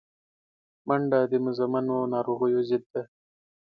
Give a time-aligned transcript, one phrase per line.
[0.87, 3.03] منډه د مزمنو ناروغیو ضد ده